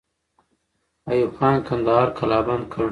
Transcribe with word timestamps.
ایوب 1.09 1.31
خان 1.37 1.55
کندهار 1.67 2.07
قلابند 2.17 2.65
کړ. 2.71 2.79